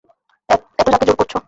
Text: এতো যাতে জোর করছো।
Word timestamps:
এতো 0.79 0.89
যাতে 0.91 1.05
জোর 1.07 1.17
করছো। 1.19 1.37